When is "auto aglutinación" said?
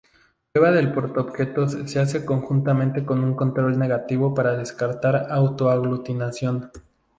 5.29-6.71